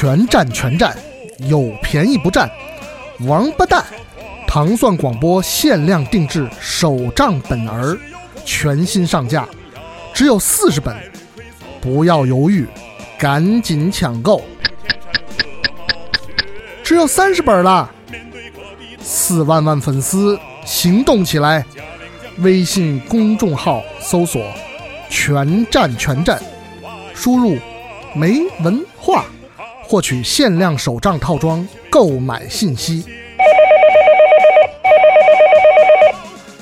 [0.00, 0.96] 全占全占，
[1.40, 2.50] 有便宜不占，
[3.26, 3.84] 王八蛋！
[4.46, 7.98] 糖蒜广播限量定制手账本儿，
[8.42, 9.46] 全新上架，
[10.14, 10.96] 只有四十本，
[11.82, 12.66] 不要犹豫，
[13.18, 14.40] 赶紧抢购！
[16.82, 17.90] 只有三十本了，
[19.02, 21.62] 四万万粉丝行动起来！
[22.38, 24.42] 微信公众号搜索
[25.10, 26.42] “全站全站”，
[27.12, 27.58] 输入
[28.16, 29.26] “没文化”，
[29.90, 33.04] 获取限量手账套装购买信息。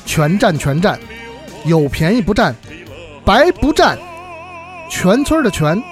[0.06, 0.98] 全占全占，
[1.66, 2.56] 有便宜不占，
[3.26, 3.98] 白不占。
[4.88, 5.82] 全村的全，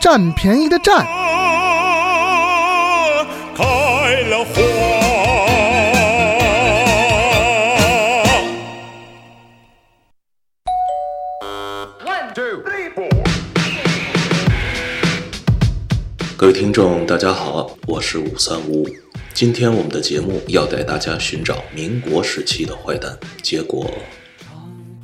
[0.00, 1.06] 占便宜的占。
[16.74, 18.88] 众，大家好，我是五三五五。
[19.32, 23.88] 今天我们的节目要带大家寻找民国时期的坏蛋，结果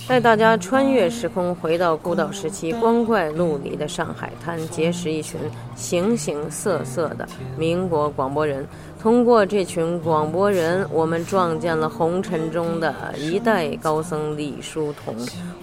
[0.09, 5.39] 带大家穿越时空，回到孤岛时期光怪陆离的上海滩，结识一群
[5.77, 7.25] 形形色色的
[7.57, 8.67] 民国广播人。
[9.01, 15.15] 通过这群广播人，我们撞见了红尘中的一代高僧李叔同，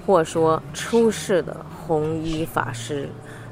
[0.06, 1.54] 或说出世的
[1.86, 3.10] 红衣法师。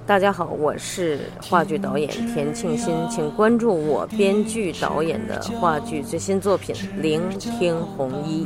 [0.08, 8.46] 大家好，我是话剧导演田庆新，请关注我编剧导演的话剧最新作品《聆听红衣》。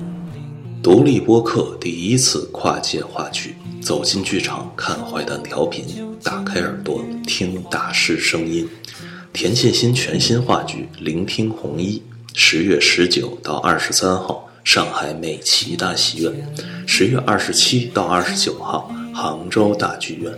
[0.81, 8.65] 独立播客第一次跨界话剧，走进剧场看坏蛋调频，打开耳朵听大师声音。
[9.33, 12.01] 田沁鑫全新话剧《聆听红衣》，
[12.39, 16.33] 十月十九到二十三号上海美琪大戏院，
[16.87, 20.31] 十月二十七到二十九号杭州大剧院。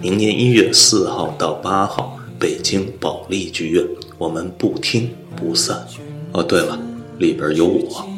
[0.00, 3.84] 明年一月四号到八号，北京保利剧院，
[4.18, 5.86] 我们不听不散。
[6.32, 6.78] 哦，对了，
[7.18, 8.08] 里边有我。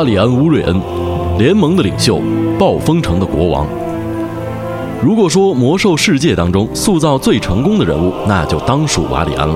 [0.00, 0.80] 瓦里安·乌瑞恩，
[1.38, 2.18] 联盟的领袖，
[2.58, 3.66] 暴风城的国王。
[5.02, 9.54] 如果说魔兽世界当中塑造最成功的人物，那就当属瓦里安了。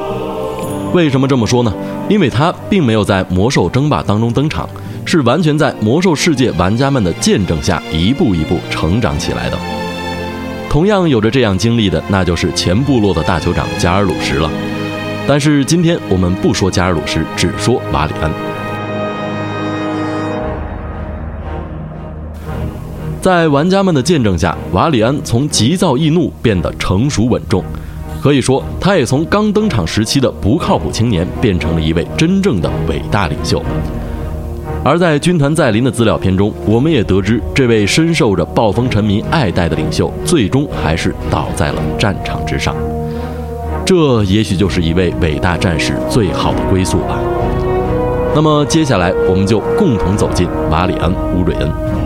[0.92, 1.72] 为什么这么说呢？
[2.10, 4.68] 因为他并没有在魔兽争霸当中登场，
[5.06, 9.56] 是完全在魔兽世界玩家们的见证下一步一步成长起来的。
[10.68, 14.50] 同样有着这样经历的，那就是前部落的大酋长加尔鲁什了。
[15.26, 18.53] 但是今天我们不说加尔鲁什，只说瓦里安。
[23.24, 27.64] 在玩家们的见证下，瓦里安从急躁易怒变得成熟稳重，
[28.22, 33.62] 可以说，他也从刚登场时期的不靠谱青年变成了一位真正的伟大领袖。
[34.84, 42.76] 而在军团再临的资料片中，我们也得知，这位深受着暴风臣民爱戴的领袖，最终还是倒在了战场之上。
[43.86, 47.18] 这也许就是一位伟大战士最好的归宿吧。
[48.34, 52.03] 那么，接下来我们就共同走进瓦里安·乌瑞恩。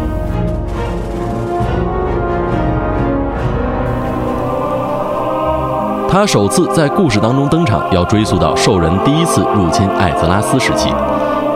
[6.11, 10.89] 他首次在故事当中登场，要追溯到兽人第一次入侵艾泽拉斯时期。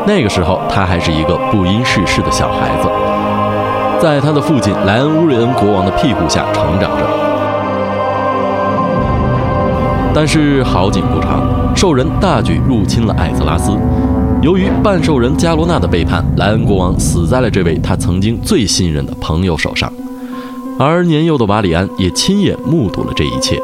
[0.07, 2.89] 那个时候，他还是一个不谙世事的小孩子，
[3.99, 7.07] 在他的父亲莱恩乌瑞恩国王的庇护下成长着。
[10.15, 11.41] 但是好景不长，
[11.75, 13.73] 兽人大举入侵了艾泽拉斯。
[14.43, 19.91] 由于半兽人加罗纳的背叛，莱恩国王死在了这位他曾经最信任的朋友手上，
[20.79, 23.59] 而年幼的瓦里安也亲眼目睹了这一切。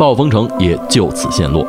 [0.00, 1.62] 暴风城也就此陷落，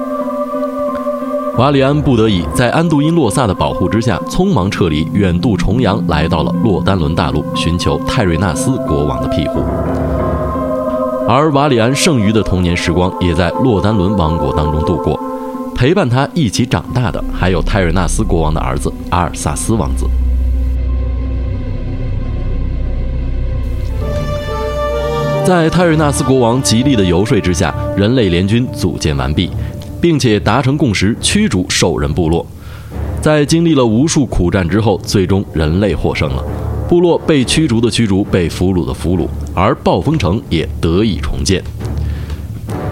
[1.57, 9.59] 瓦里安不得已在安杜因洛萨的保护之下，匆忙撤离，远渡重洋，来到了洛丹伦大陆，寻求泰瑞纳斯国王的庇护。
[11.27, 15.19] 而瓦里安剩余的童年时光，也在洛丹伦王国当中度过，
[15.75, 20.05] 陪伴他一起长大的，还有泰瑞纳斯国王的儿子阿尔萨斯王子。
[25.43, 29.49] 在泰瑞纳斯国王极力的游说之下，人类联军组建完毕，
[29.99, 32.45] 并且达成共识，驱逐兽人部落。
[33.21, 36.43] 在经历了无数苦战之后，最终人类获胜了，
[36.89, 41.61] 部落被驱逐的驱逐，被俘虏的俘虏，而暴风城也得以重建。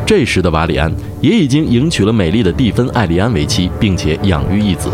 [0.06, 0.92] 这时的瓦里安
[1.22, 4.90] 也已经迎娶了美丽的蒂芬艾利安为妻，并且养育一子。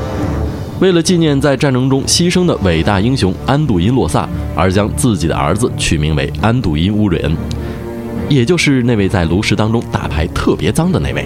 [0.81, 7.35] 为了纪念在战争中牺牲的伟大英雄安杜因·洛萨，而将自己的儿子取名为安杜因·乌瑞恩，
[8.30, 11.25] 也就是那位在炉石当中打牌特别脏的那位。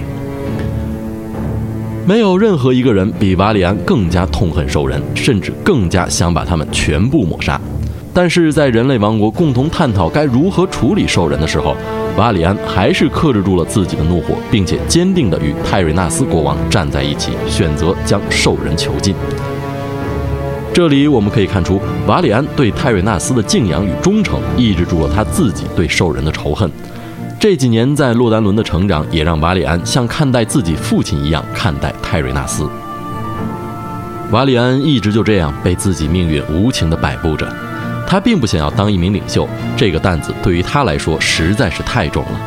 [2.05, 7.59] 没有任何一个人比瓦里安更加痛恨兽人，甚至更加想把他们全部抹杀。
[8.11, 11.77] 但是在人类王国共同探讨该如何处理兽人的时候，
[12.17, 19.13] 瓦里安还是克制住了自己的怒火，并且坚定地与泰瑞纳斯国王站在一起，选择将兽人囚禁。
[20.73, 26.69] 这里我们可以看出，瓦里安对泰瑞纳斯的敬仰与忠诚，抑制住了他自己对兽人的仇恨。
[27.39, 32.69] 这几年在洛丹伦的成长，也让瓦里安像看待自己父亲一样看待泰瑞纳斯。
[34.29, 37.47] 瓦里安一直就这样被自己命运无情地摆布着。
[38.05, 39.47] 他并不想要当一名领袖，
[39.77, 42.41] 这个担子对于他来说实在是太重了。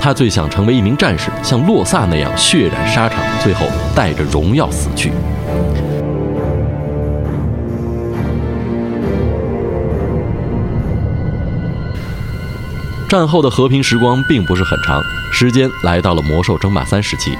[0.00, 5.12] 他最想成为一名战士，像洛萨那样血染沙场，最后带着荣耀死去。
[13.10, 15.02] 战后的和平时光并不是很长，
[15.32, 17.36] 时间来到了魔兽争霸三时期。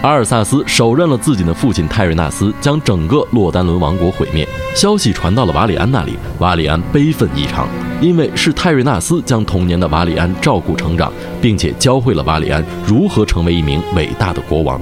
[0.00, 4.48] 阿尔萨斯手刃了自己的父亲泰瑞纳斯，将整个洛丹伦王国毁灭。
[4.74, 7.68] 消息传到了瓦里安那里，瓦里安悲愤异常，
[8.00, 11.12] 因为是泰瑞纳斯将童年的瓦里安照顾成长，
[11.42, 14.80] 并且教会了瓦里安如何成为一名伟大的国王。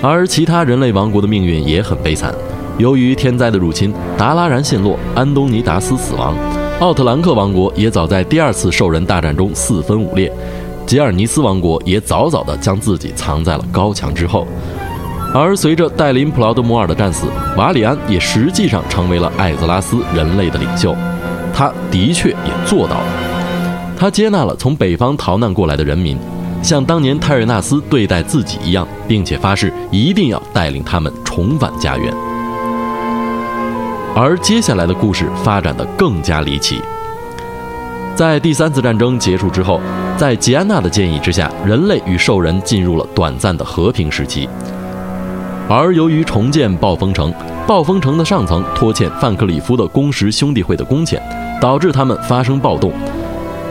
[0.00, 2.32] 而其他人类王国的命运也很悲惨，
[2.78, 6.36] 由于天灾的入侵，达拉然陷落，安东尼达斯死亡，
[6.82, 10.30] 奥特兰克王国也早在第二次兽人大战中四分五裂。
[10.84, 14.44] 吉尔尼斯王国也早早地将自己藏在了高墙之后，
[15.32, 20.92] 而随着戴林普劳德摩尔的战死，瓦里安也实际上成为了艾泽拉斯人类的领袖。
[21.54, 23.06] 他的确也做到了，
[23.96, 26.18] 他接纳了从北方逃难过来的人民，
[26.64, 32.12] 像当年泰瑞纳斯对待自己一样，并且发誓一定要带领他们重返家园。
[34.14, 36.82] 而接下来的故事发展的更加离奇。
[38.14, 39.80] 在第三次战争结束之后，
[40.18, 44.46] 在吉安娜的建议之下，人类与兽人进入了短暂的和平时期。
[45.66, 47.32] 而由于重建暴风城，
[47.66, 51.20] 暴风城的上层拖欠范克里夫的工时兄弟会的工钱，
[51.58, 52.92] 导致他们发生暴动。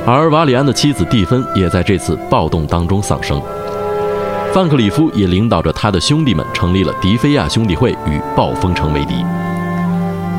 [0.08, 3.40] 而瓦里安的妻子蒂芬也在这次暴动当中丧生。
[4.52, 9.24] 范克里夫也领导着他的兄弟们成立了迪菲亚兄弟会，与暴风城为敌。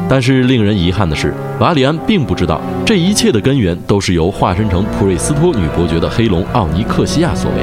[0.09, 7.63] 但是令人遗憾的是，瓦里安并不知道这一切的根源都是由化身成普瑞斯托女伯爵的黑龙奥尼克西亚所为。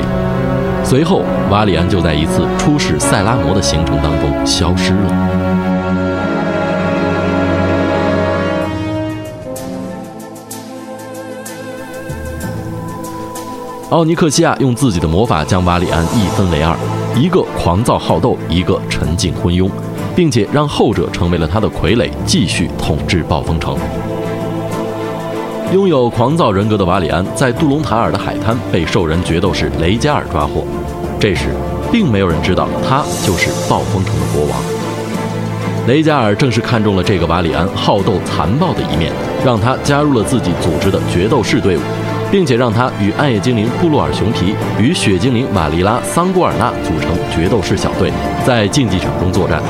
[0.83, 1.21] 随后，
[1.51, 5.29] 瓦里安就在一次出使塞拉摩的行程当中消失了。
[13.91, 16.75] 奥尼克西亚用自己的魔法将瓦里安一分为二，
[17.15, 19.69] 一个狂躁好斗，一个沉静昏庸。
[20.19, 23.77] 并且让后者成为了他的傀儡，继续统治暴风城。
[25.71, 30.67] 拥有狂躁人格的瓦里安在杜隆塔尔的海滩被兽人决斗士雷加尔抓获。
[31.21, 31.45] 这时，
[31.89, 34.59] 并没有人知道他就是暴风城的国王。
[35.87, 39.13] 雷加尔正是看中了这个瓦里安好斗残暴的一面，
[39.45, 41.81] 让他加入了自己组织的决斗士队伍。
[42.31, 48.11] 并且让他与暗夜精灵布洛尔熊皮与雪精灵瓦利拉桑古尔纳组成决斗士小队，
[48.45, 49.61] 在竞技场中作战。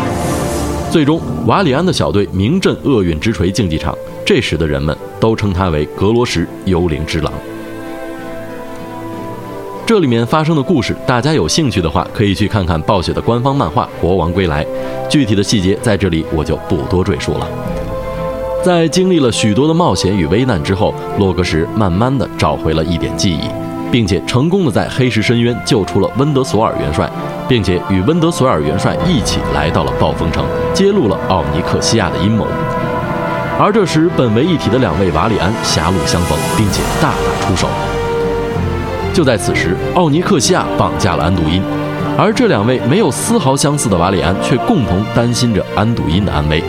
[0.91, 7.31] 最终，瓦里安的小队名震厄运之锤竞技场，这时的人们都称他为格罗什幽灵之狼。
[9.85, 14.63] 这里面发生的故事，大家有兴趣的话，可以去看看暴雪的官方漫画《国王归来》，
[15.07, 17.47] 具体的细节在这里我就不多赘述了。
[18.61, 23.49] 在经历了许多的冒险与危难之后，洛格什慢慢的找回了一点记忆，
[23.89, 27.09] 并且成功的在黑石深渊救出了温德索尔元帅，
[27.47, 32.45] 并且与温德索尔元帅一起来到了暴风城，揭露了奥尼克西亚的阴谋。
[33.57, 37.67] 而这时，本为一体的两位瓦里安狭路相逢，并且大打出手。
[39.13, 41.61] 就在此时，奥尼克西亚绑架了安杜因。
[42.21, 46.61] 而这两位没有丝毫相似的瓦里安，却共同担心着安杜因的安危。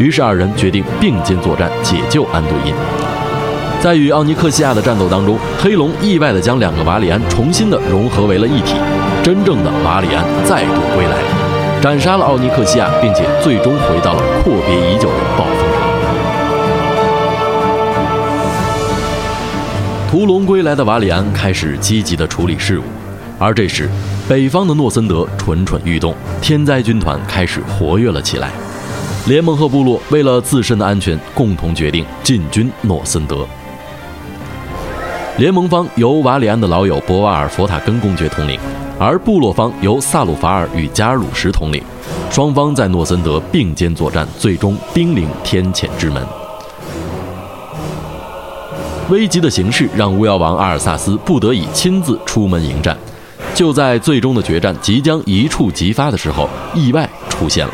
[0.00, 2.74] 于是二人决定并肩作战，解救安杜因。
[3.80, 8.74] 在与奥尼克西亚的战斗当中，黑龙意外地将两个瓦里安重新的融合为了一体，
[9.22, 11.12] 真正的瓦里安再度归来，
[11.80, 15.56] 斩杀了奥尼克西亚，并且最终回到了阔别已久的暴风
[20.10, 20.10] 城。
[20.10, 22.82] 屠龙归来的瓦里安开始积极地处理事务。
[23.38, 23.88] 而这时，
[24.28, 28.50] 北方的诺森德蠢蠢欲动，天灾军团开始活跃了起来。
[29.28, 33.46] 联盟和部落为了自身的安全，共同决定进军诺森德。
[35.38, 38.58] 联盟方由瓦里安的老友博瓦尔佛塔根公爵统领，
[38.98, 41.80] 而部落方由萨鲁法尔与加尔鲁什统领。
[42.28, 46.20] 双方在诺森德并肩作战，最终兵临天谴之门。
[49.08, 52.98] 危急的形势让巫妖王阿尔萨斯不得已亲自出门迎战。
[53.56, 57.72] 就在最终的决战即将一触即发的时候，意外出现了。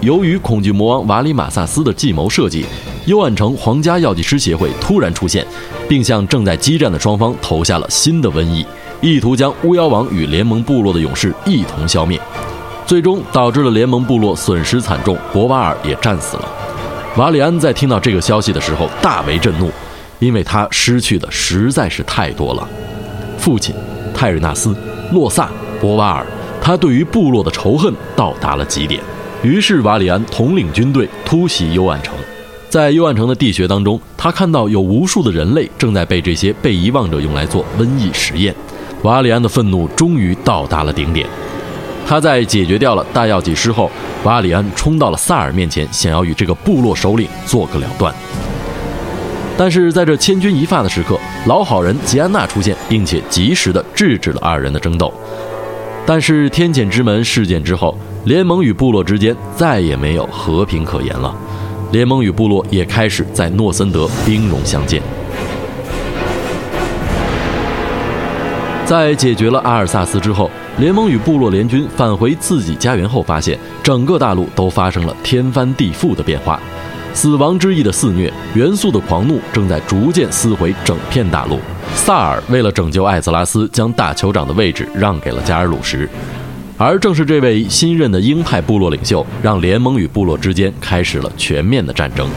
[0.00, 2.64] 由于恐惧魔王瓦里马萨斯的计谋设计，
[3.04, 5.46] 幽暗城皇家药剂师协会突然出现，
[5.86, 8.64] 并向正在激战的双方投下了新的瘟疫，
[9.02, 12.18] 意图将巫妖王与联盟部落的勇士一同消灭。
[12.86, 16.48] 最终导致了联盟部落损失惨重，博瓦尔也战死了。
[17.18, 19.70] 瓦里安在听到这个消息的时候大为震怒，
[20.18, 22.66] 因为他失去的实在是太多了：
[23.36, 23.74] 父亲
[24.14, 24.74] 泰瑞纳斯、
[25.12, 26.26] 洛萨、博瓦尔，
[26.60, 29.00] 他对于部落的仇恨到达了极点。
[29.42, 32.14] 于是瓦里安统领军队突袭幽暗城，
[32.70, 38.54] 在幽暗城的地穴当中，他看到有无数的人类正在被这些被遗忘者用来做瘟疫实验。
[39.02, 41.28] 瓦里安的愤怒终于到达了顶点。
[42.06, 43.90] 他在解决掉了大药剂师后，
[44.24, 48.14] 瓦里安冲到了萨尔面前，想要与这个部落首领做个了断。
[49.56, 55.12] 但是在这千钧一发的时刻，老好人吉安娜出现，并且及时的制止了二人的争斗。
[56.04, 61.34] 但是天谴之门事件之后，联盟与部落之间再也没有和平可言了，
[61.92, 65.00] 联盟与部落也开始在诺森德兵戎相见。
[68.84, 70.50] 在解决了阿尔萨斯之后。
[70.78, 76.58] 联盟与部落联军返回自己家园后，发现整个大陆都发生了天翻地覆的变化，
[77.14, 81.60] 死亡之翼的肆虐，元素的狂怒正在逐渐撕毁整片大陆。
[81.94, 86.08] 萨尔为了拯救艾泽拉斯，将大酋长的位置让给了加尔鲁什，
[86.76, 92.28] 而正是这位新任的鹰派部落领袖，让联盟与部落之间开始了全面的战争。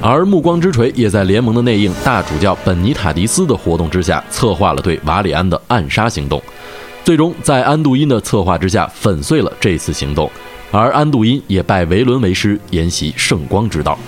[0.00, 6.42] 而暮光之锤也在联盟的内应大主教本尼塔迪斯的活动之下，策划了对瓦里安的暗杀行动，
[7.04, 10.30] 最终在安杜因的策划之下粉碎了这次行动，
[10.70, 13.98] 而安杜因也拜维伦为师，研习圣光之道，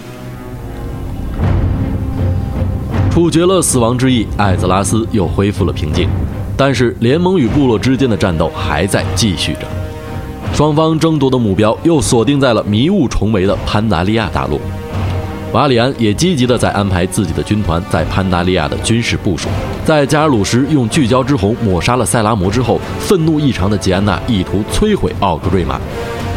[3.10, 6.06] 处决了死亡之翼，艾泽拉斯又恢复了平静，
[6.58, 9.60] 但是联盟与部落之间的战斗还在继续着，
[10.52, 14.60] 双方争夺的目标又锁定在了迷雾重围的潘达利亚大陆。
[15.54, 19.48] 瓦里安也积极地在安排自己的军团在潘达利亚的军事部署。
[19.84, 25.80] 在加尔鲁什用聚焦之红抹杀了塞拉摩之后，愤怒异常的吉安娜意图摧毁奥格瑞玛。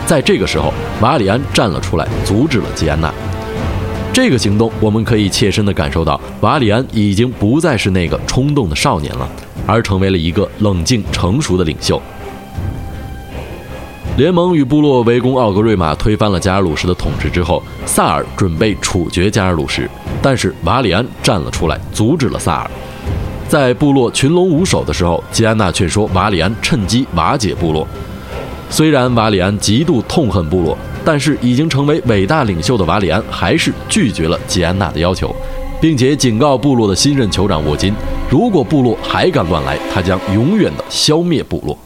[0.06, 3.12] 在这个时候，瓦里安站了出来，阻止了吉安娜。
[4.12, 9.28] 这个行动，我们可以切身地感受到，瓦里安已经不再是那个冲动的少年了，
[9.66, 12.00] 而成为了一个冷静成熟的领袖。
[14.16, 19.90] 联盟与部落围攻奥格瑞玛，推翻了加尔鲁什的统治之后，萨尔准备处决加尔鲁什，
[20.22, 22.70] 但是瓦里安站了出来，阻止了萨尔。
[23.48, 27.88] 在部落群龙无首的时候，吉安娜劝说瓦里安趁机瓦解部落。
[28.70, 35.36] 虽然瓦里安极度痛恨部落，但是已经成为伟大领袖的瓦里安还是拒绝了吉安娜的要求，
[35.80, 37.94] 并且警告部落的新任酋长沃金，
[38.30, 41.78] 如果部落还敢乱来，他将永远的消灭部落。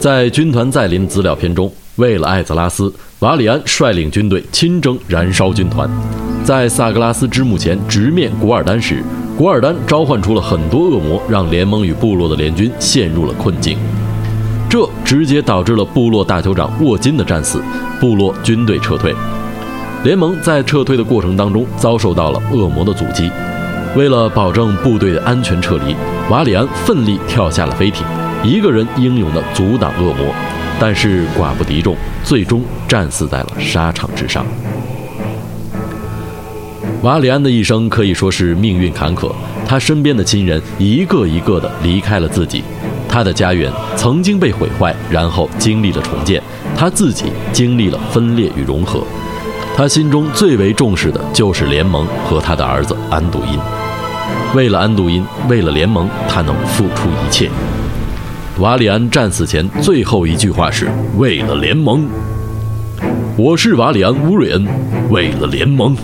[0.00, 5.88] 在军团再临资料片中，为了艾泽拉斯，瓦里安率领军队亲征，燃烧军团。
[6.44, 9.02] 在萨格拉斯之墓前直面古尔丹时，
[9.36, 13.76] 古尔丹召唤出了很多恶魔，让联盟与部落的联军陷入了困境。
[14.70, 17.60] 这直接导致了部落大酋长沃金的战死，
[17.98, 19.12] 部落军队撤退。
[20.04, 23.28] 联盟在撤退的过程当中遭受到了恶魔的阻击，
[23.96, 25.96] 为了保证部队的安全撤离，
[26.30, 28.06] 瓦里安奋力跳下了飞艇。
[28.44, 30.32] 一个人英勇地阻挡恶魔，
[30.78, 34.46] 但是寡不敌众，最终战死在了沙场之上。
[37.04, 39.30] 瓦里安的一生可以说是命运坎坷，
[39.66, 42.64] 他身边的亲人一个一个的离开了自己，
[43.06, 46.42] 他的家园曾经被毁坏，然后经历了重建，
[46.74, 49.04] 他自己经历了分裂与融合，
[49.76, 53.58] 他心中最为重视的就是联盟和他的儿子安杜因。
[54.54, 57.50] 为了安杜因，为了联盟，他能付出一切。
[58.60, 62.08] 瓦里安战死前最后一句话是：“为了联盟，
[63.36, 64.66] 我是瓦里安·乌瑞恩，
[65.10, 65.94] 为了联盟。”